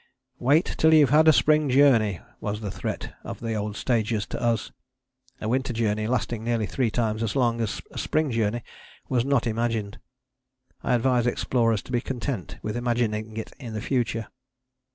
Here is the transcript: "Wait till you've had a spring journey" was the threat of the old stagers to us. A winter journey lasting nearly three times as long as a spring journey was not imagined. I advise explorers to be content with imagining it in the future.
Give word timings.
"Wait 0.39 0.65
till 0.79 0.95
you've 0.95 1.11
had 1.11 1.27
a 1.27 1.31
spring 1.31 1.69
journey" 1.69 2.19
was 2.39 2.59
the 2.59 2.71
threat 2.71 3.13
of 3.23 3.39
the 3.39 3.53
old 3.53 3.75
stagers 3.75 4.25
to 4.25 4.41
us. 4.41 4.71
A 5.39 5.47
winter 5.47 5.73
journey 5.73 6.07
lasting 6.07 6.43
nearly 6.43 6.65
three 6.65 6.89
times 6.89 7.21
as 7.21 7.35
long 7.35 7.61
as 7.61 7.83
a 7.91 7.99
spring 7.99 8.31
journey 8.31 8.63
was 9.09 9.23
not 9.23 9.45
imagined. 9.45 9.99
I 10.81 10.95
advise 10.95 11.27
explorers 11.27 11.83
to 11.83 11.91
be 11.91 12.01
content 12.01 12.57
with 12.63 12.75
imagining 12.75 13.37
it 13.37 13.53
in 13.59 13.73
the 13.75 13.79
future. 13.81 14.29